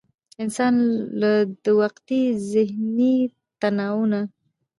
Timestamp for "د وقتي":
1.63-2.21